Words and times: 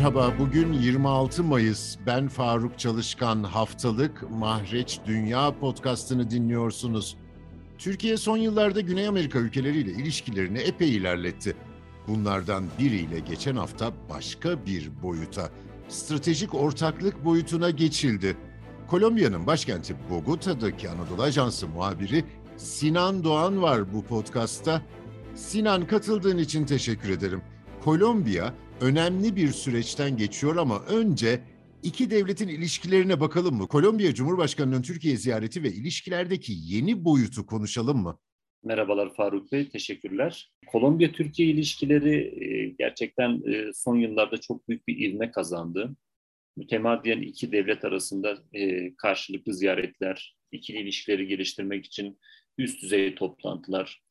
Merhaba, 0.00 0.34
bugün 0.38 0.72
26 0.72 1.44
Mayıs. 1.44 1.96
Ben 2.06 2.28
Faruk 2.28 2.78
Çalışkan. 2.78 3.42
Haftalık 3.42 4.30
Mahreç 4.30 5.00
Dünya 5.06 5.58
podcastını 5.58 6.30
dinliyorsunuz. 6.30 7.16
Türkiye 7.78 8.16
son 8.16 8.36
yıllarda 8.36 8.80
Güney 8.80 9.08
Amerika 9.08 9.38
ülkeleriyle 9.38 9.90
ilişkilerini 9.90 10.58
epey 10.58 10.96
ilerletti. 10.96 11.56
Bunlardan 12.08 12.64
biriyle 12.78 13.18
geçen 13.18 13.56
hafta 13.56 13.92
başka 14.10 14.66
bir 14.66 15.02
boyuta, 15.02 15.50
stratejik 15.88 16.54
ortaklık 16.54 17.24
boyutuna 17.24 17.70
geçildi. 17.70 18.36
Kolombiya'nın 18.86 19.46
başkenti 19.46 19.96
Bogota'daki 20.10 20.90
Anadolu 20.90 21.22
Ajansı 21.22 21.68
muhabiri 21.68 22.24
Sinan 22.56 23.24
Doğan 23.24 23.62
var 23.62 23.92
bu 23.92 24.04
podcastta. 24.04 24.82
Sinan 25.34 25.86
katıldığın 25.86 26.38
için 26.38 26.64
teşekkür 26.66 27.10
ederim. 27.10 27.42
Kolombiya 27.84 28.54
önemli 28.80 29.36
bir 29.36 29.48
süreçten 29.48 30.16
geçiyor 30.16 30.56
ama 30.56 30.84
önce 30.84 31.40
iki 31.82 32.10
devletin 32.10 32.48
ilişkilerine 32.48 33.20
bakalım 33.20 33.56
mı? 33.56 33.68
Kolombiya 33.68 34.14
Cumhurbaşkanı'nın 34.14 34.82
Türkiye 34.82 35.16
ziyareti 35.16 35.62
ve 35.62 35.68
ilişkilerdeki 35.68 36.52
yeni 36.56 37.04
boyutu 37.04 37.46
konuşalım 37.46 37.98
mı? 37.98 38.18
Merhabalar 38.64 39.14
Faruk 39.14 39.52
Bey, 39.52 39.68
teşekkürler. 39.68 40.52
Kolombiya-Türkiye 40.66 41.48
ilişkileri 41.48 42.44
e, 42.44 42.68
gerçekten 42.78 43.42
e, 43.52 43.72
son 43.74 43.96
yıllarda 43.96 44.36
çok 44.40 44.68
büyük 44.68 44.88
bir 44.88 45.08
ivme 45.08 45.30
kazandı. 45.30 45.96
Mütemadiyen 46.56 47.20
iki 47.20 47.52
devlet 47.52 47.84
arasında 47.84 48.38
e, 48.52 48.94
karşılıklı 48.94 49.54
ziyaretler, 49.54 50.36
ikili 50.52 50.78
ilişkileri 50.78 51.26
geliştirmek 51.26 51.86
için 51.86 52.18
üst 52.58 52.82
düzey 52.82 53.14
toplantılar, 53.14 54.02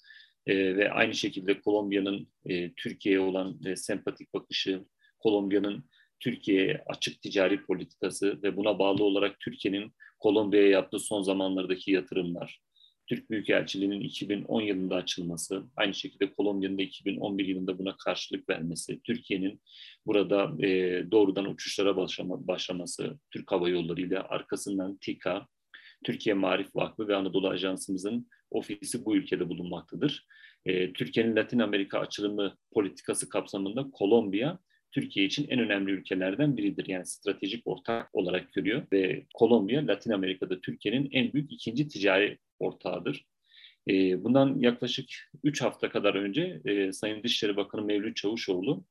e, 0.50 0.78
ve 0.78 0.92
aynı 0.92 1.14
şekilde 1.14 1.62
Kolombiya'nın 1.62 2.28
e, 2.46 2.74
Türkiye'ye 2.74 3.20
olan 3.20 3.60
e, 3.66 3.76
sempatik 3.76 4.34
bakışı, 4.34 4.86
Kolombiya'nın 5.20 5.86
Türkiye'ye 6.20 6.84
açık 6.88 7.22
ticari 7.22 7.66
politikası 7.66 8.44
ve 8.44 8.58
buna 8.58 8.80
bağlı 8.80 9.04
olarak 9.04 9.40
Türkiye'nin 9.40 9.94
Kolombiya'ya 10.20 10.70
yaptığı 10.70 11.00
son 11.00 11.22
zamanlardaki 11.22 11.92
yatırımlar, 11.92 12.62
Türk 13.08 13.30
Büyükelçiliği'nin 13.30 14.02
2010 14.02 14.62
yılında 14.62 14.96
açılması, 14.96 15.64
aynı 15.76 15.94
şekilde 15.94 16.34
Kolombiya'nın 16.34 16.78
da 16.78 16.82
2011 16.82 17.46
yılında 17.46 17.80
buna 17.80 17.98
karşılık 17.98 18.50
vermesi, 18.50 19.00
Türkiye'nin 19.04 19.62
burada 20.06 20.66
e, 20.66 21.04
doğrudan 21.12 21.46
uçuşlara 21.46 21.98
başlama, 21.98 22.48
başlaması, 22.48 23.20
Türk 23.32 23.52
Hava 23.52 23.70
Yolları 23.70 24.02
ile 24.02 24.20
arkasından 24.20 24.98
TİKA, 24.98 25.48
Türkiye 26.04 26.36
Marif 26.36 26.76
Vakfı 26.76 27.08
ve 27.08 27.16
Anadolu 27.16 27.50
Ajansımızın 27.50 28.28
ofisi 28.52 29.06
bu 29.06 29.16
ülkede 29.16 29.50
bulunmaktadır. 29.50 30.26
E, 30.66 30.94
Türkiye'nin 30.94 31.36
Latin 31.36 31.60
Amerika 31.60 32.00
açılımı 32.00 32.58
politikası 32.72 33.30
kapsamında 33.30 33.92
Kolombiya 33.92 34.60
Türkiye 34.92 35.26
için 35.26 35.48
en 35.50 35.60
önemli 35.60 35.92
ülkelerden 35.92 36.58
biridir. 36.58 36.88
Yani 36.88 37.06
stratejik 37.06 37.68
ortak 37.68 38.16
olarak 38.16 38.54
görüyor 38.54 38.88
ve 38.92 39.26
Kolombiya 39.34 39.88
Latin 39.88 40.12
Amerika'da 40.12 40.62
Türkiye'nin 40.62 41.10
en 41.12 41.34
büyük 41.34 41.52
ikinci 41.52 41.88
ticari 41.88 42.38
ortağıdır. 42.60 43.26
E, 43.90 44.24
bundan 44.24 44.60
yaklaşık 44.60 45.06
3 45.44 45.62
hafta 45.62 45.90
kadar 45.90 46.16
önce 46.16 46.62
e, 46.66 46.92
Sayın 46.92 47.24
Dışişleri 47.24 47.58
Bakanı 47.58 47.82
Mevlüt 47.82 48.16
Çavuşoğlu 48.16 48.86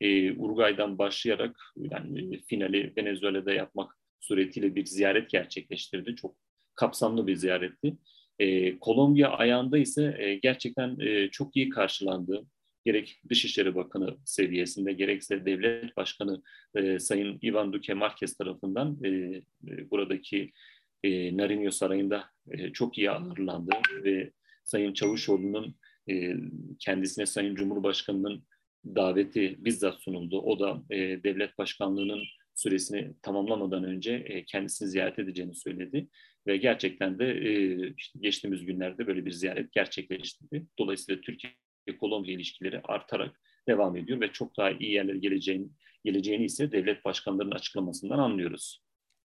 e, 0.00 0.32
Uruguay'dan 0.32 0.98
başlayarak 0.98 1.56
yani 1.76 2.40
finali 2.42 2.92
Venezuela'da 2.96 3.52
yapmak 3.52 3.98
suretiyle 4.22 4.74
bir 4.74 4.84
ziyaret 4.86 5.30
gerçekleştirdi. 5.30 6.16
Çok 6.16 6.34
kapsamlı 6.74 7.26
bir 7.26 7.36
ziyaretti. 7.36 7.96
E, 8.38 8.78
Kolombiya 8.78 9.30
ayağında 9.30 9.78
ise 9.78 10.16
e, 10.18 10.34
gerçekten 10.34 11.00
e, 11.00 11.28
çok 11.28 11.56
iyi 11.56 11.68
karşılandı. 11.68 12.46
Gerek 12.84 13.20
Dışişleri 13.28 13.74
Bakanı 13.74 14.16
seviyesinde 14.24 14.92
gerekse 14.92 15.46
Devlet 15.46 15.96
Başkanı 15.96 16.42
e, 16.74 16.98
Sayın 16.98 17.38
Ivan 17.42 17.72
Duque 17.72 17.94
Marquez 17.94 18.36
tarafından 18.36 18.98
e, 19.04 19.08
e, 19.08 19.90
buradaki 19.90 20.52
e, 21.04 21.08
Nariño 21.10 21.70
Sarayı'nda 21.70 22.24
e, 22.50 22.72
çok 22.72 22.98
iyi 22.98 23.10
ağırlandı 23.10 23.72
ve 24.04 24.30
Sayın 24.64 24.92
Çavuşoğlu'nun 24.92 25.74
e, 26.10 26.34
kendisine 26.78 27.26
Sayın 27.26 27.54
Cumhurbaşkanı'nın 27.54 28.44
daveti 28.86 29.56
bizzat 29.64 30.00
sunuldu. 30.00 30.40
O 30.40 30.60
da 30.60 30.82
e, 30.90 30.98
devlet 30.98 31.58
başkanlığının 31.58 32.22
süresini 32.62 33.14
tamamlamadan 33.22 33.84
önce 33.84 34.12
e, 34.12 34.44
kendisini 34.44 34.88
ziyaret 34.88 35.18
edeceğini 35.18 35.54
söyledi. 35.54 36.08
Ve 36.46 36.56
gerçekten 36.56 37.18
de 37.18 37.24
e, 37.24 37.94
işte 37.96 38.18
geçtiğimiz 38.22 38.66
günlerde 38.66 39.06
böyle 39.06 39.26
bir 39.26 39.32
ziyaret 39.32 39.72
gerçekleştirdi. 39.72 40.66
Dolayısıyla 40.78 41.20
Türkiye-Kolombiya 41.20 42.36
ilişkileri 42.36 42.80
artarak 42.84 43.40
devam 43.68 43.96
ediyor 43.96 44.20
ve 44.20 44.32
çok 44.32 44.56
daha 44.56 44.70
iyi 44.70 44.92
yerlere 44.92 45.18
geleceğini, 45.18 45.68
geleceğini 46.04 46.44
ise 46.44 46.72
devlet 46.72 47.04
başkanlarının 47.04 47.54
açıklamasından 47.54 48.18
anlıyoruz. 48.18 48.82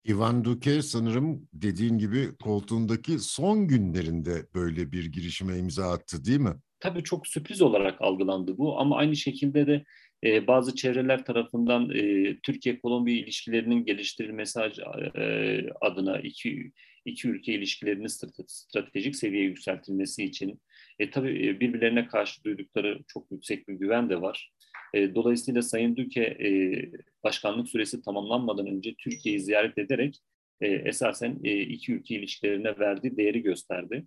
Ivan 0.08 0.44
Duque 0.44 0.82
sanırım 0.82 1.48
dediğin 1.52 1.98
gibi 1.98 2.36
koltuğundaki 2.36 3.18
son 3.18 3.68
günlerinde 3.68 4.46
böyle 4.54 4.92
bir 4.92 5.04
girişime 5.04 5.58
imza 5.58 5.92
attı 5.92 6.24
değil 6.24 6.40
mi? 6.40 6.54
Tabii 6.80 7.02
çok 7.02 7.26
sürpriz 7.26 7.62
olarak 7.62 8.02
algılandı 8.02 8.58
bu 8.58 8.80
ama 8.80 8.96
aynı 8.96 9.16
şekilde 9.16 9.66
de 9.66 9.84
e, 10.24 10.46
bazı 10.46 10.74
çevreler 10.74 11.24
tarafından 11.24 11.90
e, 11.90 12.36
Türkiye-Kolombiya 12.40 13.18
ilişkilerinin 13.18 13.84
geliştirilmesi 13.84 14.60
e, 14.60 15.66
adına 15.80 16.18
iki 16.18 16.72
iki 17.06 17.28
ülke 17.28 17.52
ilişkilerinin 17.52 18.06
stratejik 18.46 19.16
seviyeye 19.16 19.46
yükseltilmesi 19.46 20.24
için 20.24 20.60
e, 20.98 21.10
tabii 21.10 21.46
e, 21.48 21.60
birbirlerine 21.60 22.06
karşı 22.06 22.44
duydukları 22.44 23.00
çok 23.08 23.32
yüksek 23.32 23.68
bir 23.68 23.74
güven 23.74 24.10
de 24.10 24.20
var. 24.20 24.52
E, 24.94 25.14
dolayısıyla 25.14 25.62
Sayın 25.62 25.96
Düke 25.96 26.22
e, 26.22 26.50
başkanlık 27.24 27.68
süresi 27.68 28.02
tamamlanmadan 28.02 28.66
önce 28.66 28.94
Türkiye'yi 28.98 29.40
ziyaret 29.40 29.78
ederek 29.78 30.18
e, 30.60 30.66
esasen 30.68 31.40
e, 31.44 31.60
iki 31.60 31.92
ülke 31.92 32.14
ilişkilerine 32.14 32.78
verdiği 32.78 33.16
değeri 33.16 33.42
gösterdi. 33.42 34.06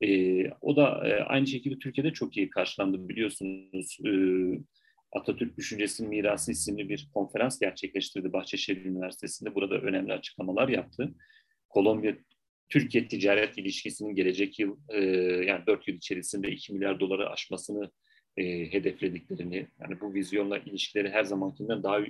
E, 0.00 0.44
o 0.50 0.76
da 0.76 1.08
e, 1.08 1.22
aynı 1.22 1.46
şekilde 1.46 1.78
Türkiye'de 1.78 2.12
çok 2.12 2.36
iyi 2.36 2.50
karşılandı 2.50 3.08
biliyorsunuz. 3.08 3.98
E, 4.06 4.10
Atatürk 5.12 5.56
Düşüncesi 5.56 6.06
Mirası 6.06 6.52
isimli 6.52 6.88
bir 6.88 7.08
konferans 7.14 7.60
gerçekleştirdi 7.60 8.32
Bahçeşehir 8.32 8.84
Üniversitesi'nde. 8.84 9.54
Burada 9.54 9.74
önemli 9.74 10.12
açıklamalar 10.12 10.68
yaptı. 10.68 11.14
Kolombiya 11.68 12.16
Türkiye 12.68 13.08
ticaret 13.08 13.58
ilişkisinin 13.58 14.14
gelecek 14.14 14.58
yıl 14.58 14.76
e, 14.88 15.00
yani 15.44 15.66
4 15.66 15.88
yıl 15.88 15.94
içerisinde 15.94 16.50
2 16.50 16.72
milyar 16.72 17.00
doları 17.00 17.30
aşmasını 17.30 17.90
e, 18.36 18.72
hedeflediklerini 18.72 19.68
yani 19.80 20.00
bu 20.00 20.14
vizyonla 20.14 20.58
ilişkileri 20.58 21.10
her 21.10 21.24
zamankinden 21.24 21.82
daha 21.82 22.00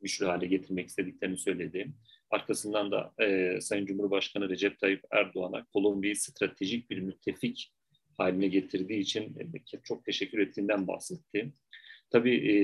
güçlü 0.00 0.26
hale 0.26 0.46
getirmek 0.46 0.88
istediklerini 0.88 1.38
söyledi. 1.38 1.92
Arkasından 2.30 2.90
da 2.90 3.12
e, 3.24 3.60
Sayın 3.60 3.86
Cumhurbaşkanı 3.86 4.48
Recep 4.48 4.78
Tayyip 4.78 5.04
Erdoğan'a 5.10 5.64
Kolombiya'yı 5.64 6.16
stratejik 6.16 6.90
bir 6.90 6.98
müttefik 6.98 7.72
haline 8.18 8.48
getirdiği 8.48 8.98
için 8.98 9.22
e, 9.22 9.78
çok 9.82 10.04
teşekkür 10.04 10.38
ettiğinden 10.38 10.86
bahsetti. 10.86 11.52
Tabii 12.10 12.36
e, 12.36 12.56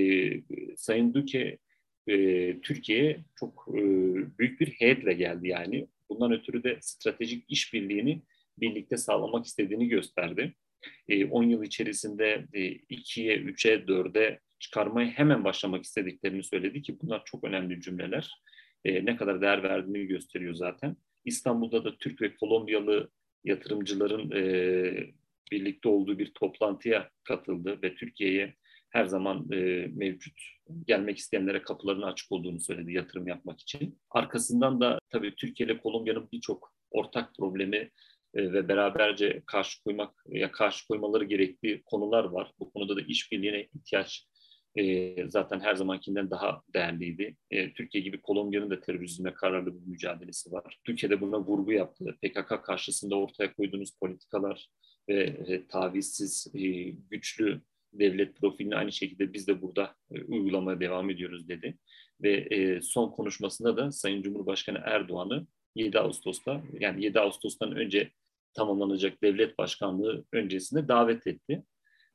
Sayın 0.77 1.15
Duque 1.15 1.59
e, 2.07 2.61
Türkiye'ye 2.61 3.21
çok 3.37 3.69
e, 3.69 3.83
büyük 4.39 4.61
bir 4.61 4.69
heyetle 4.69 5.13
geldi 5.13 5.49
yani. 5.49 5.87
Bundan 6.11 6.33
ötürü 6.33 6.63
de 6.63 6.79
stratejik 6.81 7.45
işbirliğini 7.49 8.23
birlikte 8.59 8.97
sağlamak 8.97 9.47
istediğini 9.47 9.89
gösterdi. 9.89 10.55
10 11.31 11.43
e, 11.43 11.51
yıl 11.51 11.63
içerisinde 11.63 12.47
2'ye, 12.91 13.37
3'e, 13.37 13.75
4'e 13.75 14.41
çıkarmaya 14.59 15.09
hemen 15.09 15.45
başlamak 15.45 15.85
istediklerini 15.85 16.43
söyledi 16.43 16.83
ki 16.83 16.99
bunlar 17.03 17.23
çok 17.25 17.45
önemli 17.45 17.81
cümleler. 17.81 18.43
Ne 18.85 19.17
kadar 19.17 19.41
değer 19.41 19.63
verdiğini 19.63 20.07
gösteriyor 20.07 20.55
zaten. 20.55 20.97
İstanbul'da 21.25 21.85
da 21.85 21.99
Türk 21.99 22.23
ve 22.23 22.35
Kolombiyalı 22.35 23.11
yatırımcıların 23.45 24.31
birlikte 25.53 25.89
olduğu 25.89 26.19
bir 26.19 26.33
toplantıya 26.35 27.11
katıldı 27.25 27.79
ve 27.83 27.95
Türkiye'ye 27.95 28.55
her 28.91 29.05
zaman 29.05 29.53
e, 29.53 29.87
mevcut 29.95 30.41
gelmek 30.87 31.19
isteyenlere 31.19 31.63
kapılarını 31.63 32.07
açık 32.07 32.33
olduğunu 32.33 32.61
söyledi 32.61 32.93
yatırım 32.93 33.29
yapmak 33.29 33.61
için. 33.61 33.99
Arkasından 34.11 34.81
da 34.81 34.99
tabii 35.11 35.35
Türkiye 35.35 35.67
ile 35.67 35.79
Kolombiya'nın 35.79 36.29
birçok 36.33 36.75
ortak 36.91 37.35
problemi 37.35 37.91
e, 38.35 38.53
ve 38.53 38.69
beraberce 38.69 39.43
karşı 39.47 39.85
koymak 39.85 40.25
ya 40.29 40.53
karşı 40.53 40.89
koymaları 40.89 41.25
gerektiği 41.25 41.83
konular 41.83 42.25
var. 42.25 42.53
Bu 42.59 42.73
konuda 42.73 42.97
da 42.97 43.01
işbirliğine 43.01 43.69
ihtiyaç 43.75 44.27
e, 44.77 45.29
zaten 45.29 45.61
her 45.61 45.75
zamankinden 45.75 46.31
daha 46.31 46.63
değerliydi. 46.75 47.37
E, 47.51 47.73
Türkiye 47.73 48.05
gibi 48.05 48.21
Kolombiya'nın 48.21 48.71
da 48.71 48.81
terörizme 48.81 49.35
kararlı 49.35 49.75
bir 49.75 49.87
mücadelesi 49.87 50.53
var. 50.53 50.79
Türkiye'de 50.85 51.21
buna 51.21 51.41
vurgu 51.41 51.73
yaptı. 51.73 52.19
PKK 52.23 52.65
karşısında 52.65 53.17
ortaya 53.17 53.55
koyduğunuz 53.55 53.91
politikalar 54.01 54.69
ve 55.09 55.23
e, 55.23 55.67
tavizsiz, 55.67 56.47
e, 56.55 56.61
güçlü 57.11 57.61
devlet 57.93 58.37
profilini 58.37 58.77
aynı 58.77 58.93
şekilde 58.93 59.33
biz 59.33 59.49
de 59.49 59.63
burada 59.63 59.95
e, 60.15 60.23
uygulamaya 60.23 60.81
devam 60.81 61.11
ediyoruz 61.11 61.49
dedi. 61.49 61.79
Ve 62.23 62.33
e, 62.33 62.83
son 62.83 63.11
konuşmasında 63.11 63.77
da 63.77 63.93
Sayın 63.93 64.23
Cumhurbaşkanı 64.23 64.81
Erdoğan'ı 64.85 65.47
7 65.75 65.99
Ağustos'ta 65.99 66.63
yani 66.81 67.05
7 67.05 67.21
Ağustos'tan 67.21 67.77
önce 67.77 68.11
tamamlanacak 68.55 69.23
devlet 69.23 69.59
başkanlığı 69.59 70.25
öncesinde 70.33 70.89
davet 70.89 71.27
etti. 71.27 71.63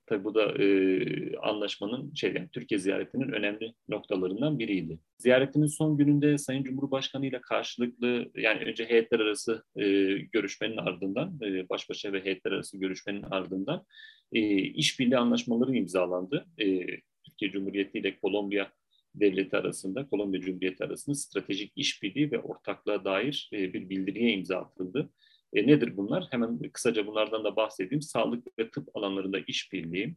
Tabii 0.07 0.23
bu 0.23 0.35
da 0.35 0.63
e, 0.63 1.37
anlaşmanın 1.37 2.13
şey 2.13 2.33
yani 2.33 2.49
Türkiye 2.51 2.79
ziyaretinin 2.79 3.31
önemli 3.31 3.73
noktalarından 3.89 4.59
biriydi. 4.59 4.99
Ziyaretinin 5.17 5.65
son 5.65 5.97
gününde 5.97 6.37
Sayın 6.37 6.63
Cumhurbaşkanı 6.63 7.25
ile 7.25 7.41
karşılıklı 7.41 8.31
yani 8.35 8.63
önce 8.63 8.85
heyetler 8.85 9.19
arası 9.19 9.63
e, 9.75 9.83
görüşmenin 10.31 10.77
ardından 10.77 11.39
e, 11.43 11.69
baş 11.69 11.89
başa 11.89 12.13
ve 12.13 12.25
heyetler 12.25 12.51
arası 12.51 12.77
görüşmenin 12.77 13.23
ardından 13.23 13.85
e, 14.33 14.57
işbirliği 14.57 15.17
anlaşmaları 15.17 15.75
imzalandı. 15.75 16.45
E, 16.57 16.85
Türkiye 17.25 17.51
Cumhuriyeti 17.51 17.99
ile 17.99 18.19
Kolombiya 18.19 18.71
devleti 19.15 19.57
arasında, 19.57 20.07
Kolombiya 20.07 20.41
Cumhuriyeti 20.41 20.83
arasında 20.83 21.15
stratejik 21.15 21.73
işbirliği 21.75 22.31
ve 22.31 22.39
ortaklığa 22.39 23.05
dair 23.05 23.49
e, 23.53 23.73
bir 23.73 23.89
bildiriye 23.89 24.31
imza 24.31 24.57
atıldı. 24.57 25.09
E, 25.55 25.67
nedir 25.67 25.97
bunlar? 25.97 26.27
Hemen 26.31 26.59
kısaca 26.73 27.07
bunlardan 27.07 27.43
da 27.43 27.55
bahsedeyim. 27.55 28.01
Sağlık 28.01 28.59
ve 28.59 28.69
tıp 28.69 28.97
alanlarında 28.97 29.39
işbirliği, 29.47 30.15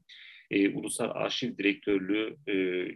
e, 0.50 0.68
Ulusal 0.68 1.10
Arşiv 1.14 1.58
Direktörlüğü 1.58 2.36
e, 2.46 2.54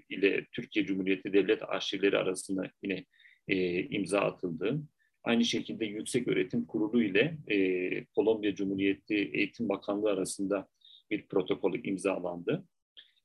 ile 0.08 0.46
Türkiye 0.52 0.86
Cumhuriyeti 0.86 1.32
Devlet 1.32 1.62
Arşivleri 1.62 2.18
arasında 2.18 2.70
yine 2.82 3.04
e, 3.48 3.82
imza 3.82 4.20
atıldı. 4.20 4.80
Aynı 5.24 5.44
şekilde 5.44 5.84
Yüksek 5.84 6.28
Öğretim 6.28 6.66
Kurulu 6.66 7.02
ile 7.02 7.36
e, 7.48 8.04
Kolombiya 8.04 8.54
Cumhuriyeti 8.54 9.14
Eğitim 9.14 9.68
Bakanlığı 9.68 10.10
arasında 10.10 10.68
bir 11.10 11.26
protokol 11.26 11.74
imzalandı. 11.84 12.64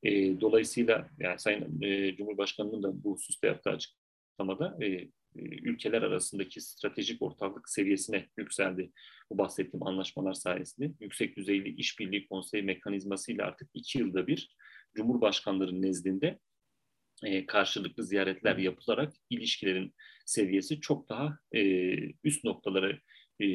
E, 0.04 0.42
dolayısıyla 0.42 1.10
yani 1.20 1.40
Sayın 1.40 1.82
e, 1.82 2.16
Cumhurbaşkanı'nın 2.16 2.84
da 2.84 3.04
bu 3.04 3.14
hususta 3.14 3.48
yaptığı 3.48 3.70
açıklamada 3.70 4.86
e, 4.86 5.08
ülkeler 5.38 6.02
arasındaki 6.02 6.62
stratejik 6.62 7.22
ortaklık 7.22 7.70
seviyesine 7.70 8.28
yükseldi. 8.38 8.92
Bu 9.32 9.38
bahsettiğim 9.38 9.88
anlaşmalar 9.88 10.34
sayesinde 10.34 10.92
yüksek 11.00 11.38
düzeyli 11.38 11.70
işbirliği 11.70 12.28
konseyi 12.28 12.64
mekanizmasıyla 12.64 13.46
artık 13.46 13.70
iki 13.74 14.00
yılda 14.00 14.28
bir 14.28 14.56
Cumhurbaşkanları 14.96 15.82
nezdinde 15.82 16.40
e, 17.24 17.46
karşılıklı 17.46 18.04
ziyaretler 18.04 18.58
yapılarak 18.58 19.14
ilişkilerin 19.30 19.94
seviyesi 20.26 20.80
çok 20.80 21.10
daha 21.10 21.40
e, 21.52 21.62
üst 22.24 22.44
noktalara 22.44 22.98
e, 23.40 23.48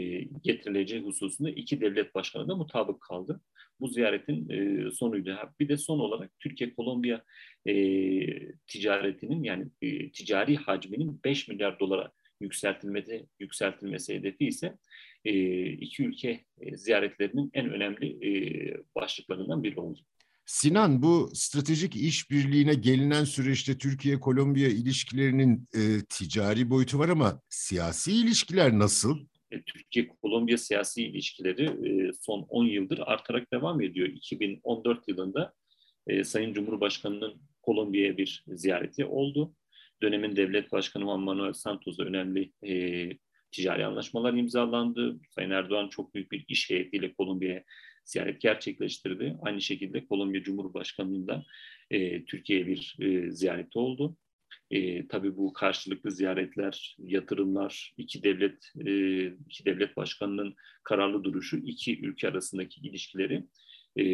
getirileceği 0.43 1.03
hususunda 1.03 1.51
iki 1.51 1.81
devlet 1.81 2.15
başkanı 2.15 2.49
da 2.49 2.57
mutabık 2.57 3.01
kaldı. 3.01 3.41
Bu 3.81 3.89
ziyaretin 3.89 4.49
e, 4.51 4.91
sonuydu. 4.91 5.39
Bir 5.61 5.69
de 5.69 5.77
son 5.77 5.99
olarak 5.99 6.31
Türkiye-Kolombiya 6.41 7.25
e, 7.67 7.75
ticaretinin 8.67 9.43
yani 9.43 9.67
e, 9.83 10.11
ticari 10.11 10.57
hacminin 10.57 11.21
5 11.25 11.49
milyar 11.49 11.81
dolara 11.81 12.13
yükseltilmesi, 12.41 13.27
yükseltilmesi 13.41 14.15
hedefi 14.15 14.47
ise 14.47 14.79
e, 15.25 15.65
iki 15.67 16.05
ülke 16.05 16.45
e, 16.61 16.77
ziyaretlerinin 16.77 17.51
en 17.55 17.71
önemli 17.71 18.29
e, 18.29 18.31
başlıklarından 18.95 19.63
biri 19.63 19.81
oldu. 19.81 20.01
Sinan 20.47 21.03
bu 21.03 21.31
stratejik 21.35 21.97
işbirliğine 21.97 22.75
gelinen 22.75 23.25
süreçte 23.25 23.79
Türkiye-Kolombiya 23.79 24.69
ilişkilerinin 24.69 25.69
e, 25.75 25.81
ticari 26.09 26.71
boyutu 26.71 26.99
var 26.99 27.09
ama 27.09 27.41
siyasi 27.49 28.13
ilişkiler 28.13 28.79
nasıl? 28.79 29.19
E, 29.53 29.63
Türkiye-Kolombiya 29.63 30.59
siyasi 30.59 31.05
ilişkileri 31.05 31.65
e, 31.65 32.13
son 32.13 32.47
10 32.49 32.65
yıldır 32.65 33.01
artarak 33.07 33.53
devam 33.53 33.81
ediyor. 33.81 34.09
2014 34.09 35.09
yılında 35.09 35.55
e, 36.07 36.25
Sayın 36.25 36.53
Cumhurbaşkanı'nın 36.53 37.43
Kolombiya'ya 37.63 38.17
bir 38.17 38.45
ziyareti 38.49 39.05
oldu. 39.05 39.55
Dönemin 40.03 40.37
devlet 40.37 40.73
başkanı 40.73 41.05
Juan 41.05 41.21
Manuel 41.21 41.53
Santos'la 41.53 42.05
önemli 42.05 42.53
ticari 43.53 43.87
anlaşmalar 43.87 44.35
imzalandı. 44.35 45.21
Sayın 45.31 45.51
Erdoğan 45.51 45.89
çok 45.89 46.15
büyük 46.15 46.33
bir 46.33 46.45
iş 46.49 46.71
heyetiyle 46.71 47.15
Kolombiya'ya 47.15 47.65
ziyaret 48.05 48.41
gerçekleştirdi. 48.41 49.37
Aynı 49.43 49.61
şekilde 49.61 50.07
Kolombiya 50.07 50.43
Cumhurbaşkanı'nın 50.43 51.27
da 51.27 51.45
Türkiye'ye 52.27 52.67
bir 52.67 52.97
ziyareti 53.31 53.79
oldu. 53.79 54.17
E, 54.73 55.09
tabii 55.09 55.37
bu 55.37 55.53
karşılıklı 55.53 56.11
ziyaretler, 56.11 56.97
yatırımlar, 56.99 57.95
iki 57.99 58.23
devlet 58.23 58.73
e, 58.87 59.27
iki 59.27 59.65
devlet 59.65 59.97
başkanının 59.97 60.55
kararlı 60.85 61.25
duruşu 61.25 61.57
iki 61.57 62.01
ülke 62.01 62.29
arasındaki 62.29 62.81
ilişkileri 62.81 63.45
e, 63.97 64.05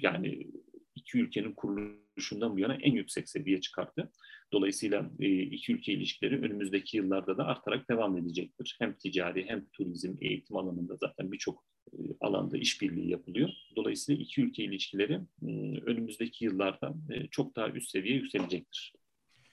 yani 0.00 0.46
iki 0.94 1.18
ülkenin 1.18 1.52
kuruluşundan 1.52 2.56
bu 2.56 2.58
yana 2.58 2.74
en 2.74 2.92
yüksek 2.92 3.28
seviyeye 3.28 3.60
çıkarttı. 3.60 4.10
Dolayısıyla 4.52 5.10
e, 5.20 5.42
iki 5.42 5.72
ülke 5.72 5.92
ilişkileri 5.92 6.40
önümüzdeki 6.40 6.96
yıllarda 6.96 7.38
da 7.38 7.46
artarak 7.46 7.90
devam 7.90 8.18
edecektir. 8.18 8.76
Hem 8.78 8.94
ticari 8.94 9.44
hem 9.48 9.66
turizm, 9.72 10.14
eğitim 10.20 10.56
alanında 10.56 10.96
zaten 10.96 11.32
birçok 11.32 11.64
e, 11.92 11.98
alanda 12.20 12.58
işbirliği 12.58 13.10
yapılıyor. 13.10 13.50
Dolayısıyla 13.76 14.22
iki 14.22 14.42
ülke 14.42 14.64
ilişkileri 14.64 15.20
e, 15.42 15.50
önümüzdeki 15.86 16.44
yıllarda 16.44 16.94
e, 17.10 17.26
çok 17.26 17.56
daha 17.56 17.68
üst 17.68 17.90
seviyeye 17.90 18.20
yükselecektir. 18.20 18.92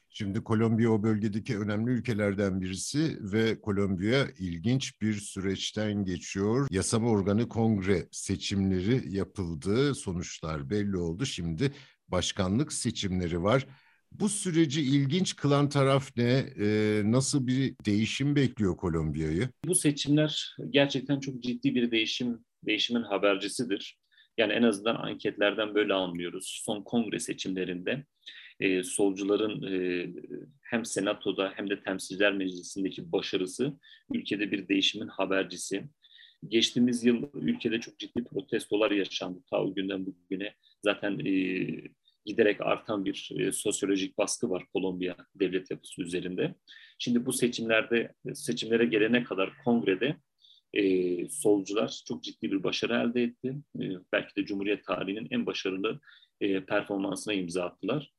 Şimdi 0.10 0.44
Kolombiya 0.44 0.92
o 0.92 1.04
bölgedeki 1.04 1.60
önemli 1.60 1.92
ülkelerden 1.92 2.62
birisi 2.62 3.18
ve 3.22 3.62
Kolombiya 3.62 4.28
ilginç 4.40 5.02
bir 5.02 5.14
süreçten 5.14 6.06
geçiyor. 6.06 6.68
Yasama 6.72 7.10
organı 7.10 7.50
kongre 7.50 8.08
seçimleri 8.12 9.16
yapıldı, 9.16 9.96
sonuçlar 9.96 10.70
belli 10.70 10.98
oldu. 10.98 11.26
Şimdi 11.26 11.72
başkanlık 12.08 12.74
seçimleri 12.74 13.44
var. 13.44 13.68
Bu 14.12 14.30
süreci 14.30 14.82
ilginç 14.82 15.36
kılan 15.36 15.70
taraf 15.70 16.18
ne? 16.18 16.46
Ee, 16.60 17.02
nasıl 17.06 17.48
bir 17.48 17.76
değişim 17.86 18.36
bekliyor 18.36 18.78
Kolombiya'yı? 18.78 19.50
Bu 19.66 19.76
seçimler 19.76 20.56
gerçekten 20.70 21.20
çok 21.20 21.44
ciddi 21.44 21.76
bir 21.76 21.92
değişim, 21.92 22.46
değişimin 22.66 23.04
habercisidir. 23.04 23.98
Yani 24.40 24.54
en 24.54 24.64
azından 24.64 24.96
anketlerden 24.96 25.76
böyle 25.76 25.94
anlıyoruz. 25.94 26.62
Son 26.66 26.82
kongre 26.82 27.20
seçimlerinde 27.20 28.06
e, 28.60 28.84
solcuların 28.84 29.64
e, 29.64 30.08
hem 30.62 30.86
senatoda 30.86 31.54
hem 31.56 31.70
de 31.70 31.84
temsilciler 31.84 32.34
meclisindeki 32.34 33.12
başarısı 33.12 33.74
ülkede 34.14 34.52
bir 34.52 34.68
değişimin 34.68 35.08
habercisi. 35.08 35.84
Geçtiğimiz 36.48 37.06
yıl 37.06 37.30
ülkede 37.34 37.80
çok 37.80 38.00
ciddi 38.00 38.24
protestolar 38.24 38.92
yaşandı 38.92 39.40
ta 39.50 39.64
o 39.64 39.74
günden 39.74 40.06
bugüne. 40.06 40.54
Zaten 40.84 41.20
e, 41.26 41.34
giderek 42.26 42.62
artan 42.62 43.06
bir 43.06 43.32
e, 43.40 43.52
sosyolojik 43.52 44.18
baskı 44.18 44.50
var 44.50 44.66
Kolombiya 44.74 45.16
devlet 45.36 45.72
yapısı 45.72 46.02
üzerinde. 46.02 46.56
Şimdi 47.00 47.26
bu 47.26 47.34
seçimlerde 47.34 48.14
seçimlere 48.34 48.86
gelene 48.86 49.24
kadar 49.24 49.52
kongrede 49.66 50.16
e, 50.74 51.30
solcular 51.30 52.02
çok 52.08 52.24
ciddi 52.24 52.52
bir 52.52 52.64
başarı 52.64 52.94
elde 52.94 53.24
etti. 53.24 53.56
E, 53.80 53.84
belki 54.14 54.36
de 54.36 54.46
Cumhuriyet 54.46 54.86
tarihinin 54.86 55.28
en 55.32 55.46
başarılı 55.46 56.00
e, 56.42 56.66
performansına 56.66 57.34
imza 57.34 57.64
attılar 57.64 58.12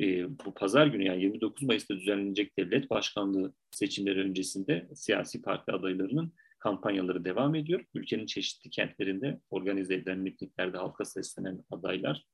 e, 0.00 0.38
bu 0.38 0.54
pazar 0.54 0.86
günü 0.86 1.04
yani 1.04 1.22
29 1.22 1.62
Mayıs'ta 1.62 1.96
düzenlenecek 1.96 2.58
devlet 2.58 2.90
başkanlığı 2.90 3.54
seçimleri 3.70 4.20
öncesinde 4.20 4.88
siyasi 4.94 5.42
parti 5.42 5.72
adaylarının 5.72 6.32
kampanyaları 6.58 7.24
devam 7.24 7.54
ediyor. 7.54 7.84
Ülkenin 7.94 8.26
çeşitli 8.26 8.70
kentlerinde 8.70 9.40
organize 9.50 9.94
edilen 9.94 10.18
mitinglerde 10.18 10.76
halka 10.76 11.04
seslenen 11.04 11.64
adaylar 11.70 12.24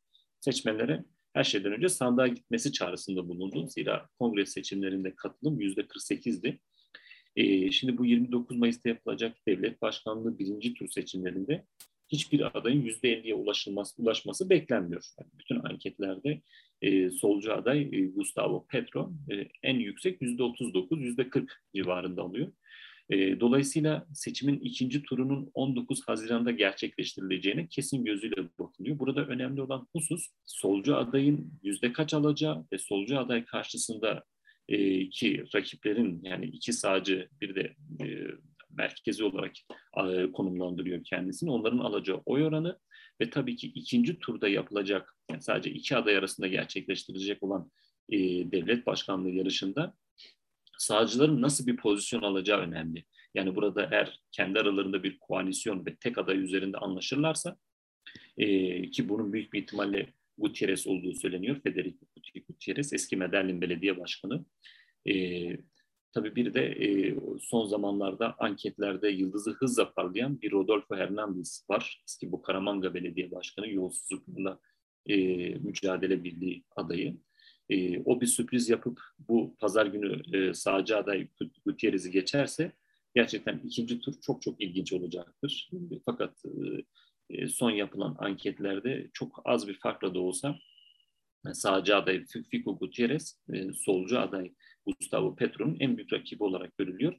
seçmenlere 0.41 1.05
her 1.33 1.45
şeyden 1.45 1.73
önce 1.73 1.89
sandığa 1.89 2.29
gitmesi 2.29 2.73
çağrısında 2.73 3.29
bulundu. 3.29 3.67
Zira 3.67 4.09
kongre 4.19 4.47
seçimlerinde 4.47 5.15
katılım 5.15 5.61
yüzde 5.61 5.81
48'di. 5.81 6.61
Ee, 7.37 7.71
şimdi 7.71 7.99
bu 7.99 8.07
29 8.07 8.57
Mayıs'ta 8.57 8.89
yapılacak 8.89 9.37
devlet 9.49 9.83
başkanlığı 9.83 10.39
birinci 10.39 10.75
tur 10.75 10.89
seçimlerinde 10.89 11.65
hiçbir 12.09 12.59
adayın 12.59 12.83
yüzde 12.83 13.21
50'ye 13.21 13.35
ulaşılması, 13.35 14.03
ulaşması 14.03 14.51
beklenmiyor. 14.51 15.05
Yani 15.21 15.31
bütün 15.39 15.61
anketlerde 15.65 16.43
e, 16.83 17.11
solcu 17.11 17.55
aday 17.55 17.81
e, 17.93 18.07
Gustavo 18.07 18.67
Petro 18.67 19.13
e, 19.31 19.49
en 19.63 19.75
yüksek 19.75 20.23
yüzde 20.23 20.43
39, 20.43 21.03
yüzde 21.03 21.29
40 21.29 21.63
civarında 21.75 22.23
alıyor. 22.23 22.53
E, 23.11 23.41
dolayısıyla 23.41 24.07
seçimin 24.15 24.61
ikinci 24.61 25.03
turunun 25.03 25.51
19 25.55 26.09
Haziran'da 26.09 26.51
gerçekleştirileceğine 26.51 27.67
kesin 27.69 28.05
gözüyle 28.05 28.37
bakılıyor. 28.59 28.99
Burada 28.99 29.27
önemli 29.27 29.63
olan 29.63 29.89
husus 29.93 30.29
solcu 30.47 30.97
adayın 30.97 31.53
yüzde 31.63 31.93
kaç 31.93 32.15
alacağı 32.15 32.67
ve 32.73 32.79
solcu 32.79 33.19
aday 33.19 33.45
karşısında 33.45 34.25
e, 34.73 35.09
ki 35.09 35.45
rakiplerin 35.55 36.21
yani 36.23 36.47
iki 36.47 36.73
sağcı 36.73 37.29
bir 37.41 37.55
de 37.55 37.75
e, 38.05 38.07
merkezi 38.71 39.25
olarak 39.25 39.53
e, 39.97 40.33
konumlandırıyor 40.33 41.05
kendisini. 41.05 41.51
Onların 41.51 41.79
alacağı 41.79 42.23
oy 42.27 42.45
oranı 42.45 42.79
ve 43.21 43.31
tabii 43.31 43.57
ki 43.57 43.67
ikinci 43.67 44.19
turda 44.19 44.49
yapılacak, 44.49 45.17
yani 45.31 45.43
sadece 45.43 45.71
iki 45.71 45.97
aday 45.97 46.17
arasında 46.17 46.47
gerçekleştirilecek 46.47 47.43
olan 47.43 47.71
e, 48.09 48.19
devlet 48.53 48.87
başkanlığı 48.87 49.31
yarışında 49.31 49.95
sağcıların 50.79 51.43
nasıl 51.43 51.67
bir 51.67 51.77
pozisyon 51.77 52.23
alacağı 52.23 52.61
önemli. 52.61 53.05
Yani 53.35 53.57
burada 53.57 53.89
eğer 53.93 54.21
kendi 54.33 54.59
aralarında 54.61 55.03
bir 55.03 55.19
koalisyon 55.19 55.87
ve 55.87 55.97
tek 55.97 56.19
aday 56.19 56.39
üzerinde 56.39 56.79
anlaşırlarsa 56.79 57.57
e, 58.39 58.91
ki 58.91 59.09
bunun 59.09 59.33
büyük 59.33 59.53
bir 59.53 59.63
ihtimalle 59.63 60.13
Gutierrez 60.39 60.87
olduğu 60.87 61.15
söyleniyor. 61.15 61.61
Federico 61.63 62.07
Gutierrez 62.63 62.93
eski 62.93 63.17
Medellin 63.17 63.61
Belediye 63.61 64.01
Başkanı. 64.01 64.45
E, 65.09 65.15
Tabii 66.15 66.37
bir 66.37 66.55
de 66.55 66.67
e, 66.67 67.17
son 67.41 67.65
zamanlarda 67.65 68.35
anketlerde 68.39 69.09
yıldızı 69.09 69.51
hızla 69.51 69.95
parlayan 69.95 70.41
bir 70.41 70.53
Rodolfo 70.53 70.97
Hernandez 70.97 71.67
var. 71.71 72.03
Eski 72.05 72.33
Bucaramanga 72.33 72.95
Belediye 72.95 73.31
Başkanı 73.31 73.69
yolsuzlukla 73.69 74.61
e, 75.07 75.17
Mücadele 75.55 76.25
Birliği 76.25 76.65
adayı. 76.77 77.17
E, 77.71 77.99
o 77.99 78.21
bir 78.21 78.27
sürpriz 78.27 78.69
yapıp 78.69 79.01
bu 79.19 79.57
pazar 79.59 79.87
günü 79.87 80.37
e, 80.37 80.55
sağcı 80.55 80.97
aday 80.97 81.29
Gutierrez'i 81.65 82.11
geçerse 82.11 82.73
gerçekten 83.15 83.59
ikinci 83.59 84.01
tur 84.01 84.15
çok 84.21 84.43
çok 84.43 84.61
ilginç 84.61 84.93
olacaktır. 84.93 85.71
Fakat 86.05 86.43
e, 87.31 87.49
son 87.49 87.71
yapılan 87.71 88.17
anketlerde 88.19 89.11
çok 89.13 89.43
az 89.45 89.69
bir 89.69 89.75
farkla 89.75 90.15
da 90.15 90.21
olsa 90.21 90.59
sağcı 91.53 91.97
aday 91.97 92.25
Fico 92.51 92.79
Gutierrez, 92.79 93.41
e, 93.53 93.73
solcu 93.73 94.19
aday 94.19 94.53
Gustavo 94.87 95.37
Petro'nun 95.37 95.77
en 95.81 95.97
büyük 95.97 96.13
rakibi 96.13 96.45
olarak 96.45 96.77
görülüyor. 96.77 97.19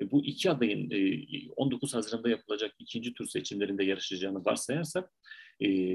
E, 0.00 0.10
bu 0.10 0.24
iki 0.24 0.50
adayın 0.50 0.90
19 1.56 1.94
Haziran'da 1.94 2.28
yapılacak 2.28 2.74
ikinci 2.78 3.14
tur 3.14 3.26
seçimlerinde 3.26 3.84
yarışacağını 3.84 4.44
varsayarsak 4.44 5.12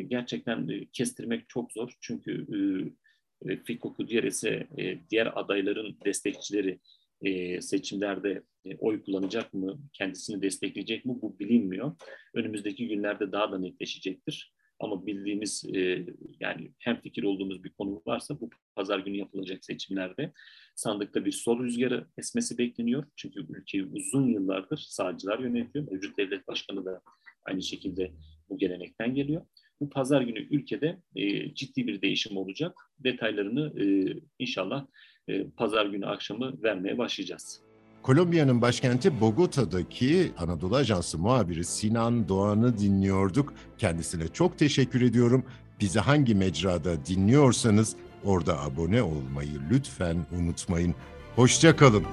gerçekten 0.07 0.85
kestirmek 0.93 1.49
çok 1.49 1.71
zor. 1.71 1.97
Çünkü 2.01 2.47
Fico 3.65 3.93
Gutierrez'e 3.93 4.67
diğer 5.09 5.39
adayların 5.39 5.97
destekçileri 6.05 6.79
seçimlerde 7.61 8.43
oy 8.79 9.03
kullanacak 9.03 9.53
mı, 9.53 9.79
kendisini 9.93 10.41
destekleyecek 10.41 11.05
mi 11.05 11.13
bu 11.21 11.39
bilinmiyor. 11.39 11.95
Önümüzdeki 12.33 12.87
günlerde 12.87 13.31
daha 13.31 13.51
da 13.51 13.59
netleşecektir. 13.59 14.53
Ama 14.79 15.05
bildiğimiz 15.05 15.65
e, 15.75 16.05
yani 16.39 16.71
hem 16.79 17.01
fikir 17.01 17.23
olduğumuz 17.23 17.63
bir 17.63 17.69
konu 17.69 18.01
varsa 18.05 18.39
bu 18.39 18.49
pazar 18.75 18.99
günü 18.99 19.17
yapılacak 19.17 19.65
seçimlerde 19.65 20.33
sandıkta 20.75 21.25
bir 21.25 21.31
sol 21.31 21.63
rüzgarı 21.63 22.07
esmesi 22.17 22.57
bekleniyor. 22.57 23.03
Çünkü 23.15 23.45
ülkeyi 23.49 23.85
uzun 23.85 24.27
yıllardır 24.27 24.77
sağcılar 24.77 25.39
yönetiyor. 25.39 25.91
Mevcut 25.91 26.17
devlet 26.17 26.47
başkanı 26.47 26.85
da 26.85 27.01
aynı 27.45 27.61
şekilde 27.61 28.11
bu 28.49 28.57
gelenekten 28.57 29.15
geliyor. 29.15 29.45
Bu 29.79 29.89
pazar 29.89 30.21
günü 30.21 30.39
ülkede 30.39 30.97
e, 31.15 31.53
ciddi 31.53 31.87
bir 31.87 32.01
değişim 32.01 32.37
olacak. 32.37 32.77
Detaylarını 32.99 33.81
e, 33.81 34.15
inşallah 34.39 34.87
e, 35.27 35.49
pazar 35.49 35.85
günü 35.85 36.05
akşamı 36.05 36.63
vermeye 36.63 36.97
başlayacağız. 36.97 37.68
Kolombiya'nın 38.03 38.61
başkenti 38.61 39.21
Bogota'daki 39.21 40.31
Anadolu 40.37 40.75
Ajansı 40.75 41.17
muhabiri 41.17 41.65
Sinan 41.65 42.29
Doğan'ı 42.29 42.77
dinliyorduk. 42.77 43.53
Kendisine 43.77 44.27
çok 44.27 44.57
teşekkür 44.57 45.01
ediyorum. 45.01 45.43
Bizi 45.81 45.99
hangi 45.99 46.35
mecrada 46.35 47.05
dinliyorsanız 47.05 47.95
orada 48.25 48.61
abone 48.61 49.03
olmayı 49.03 49.59
lütfen 49.71 50.17
unutmayın. 50.39 50.95
Hoşçakalın. 51.35 52.03